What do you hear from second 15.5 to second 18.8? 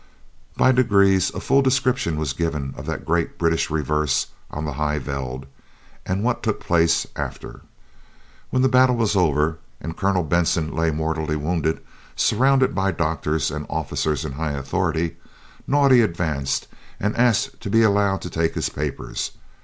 Naudé advanced, and asked to be allowed to take his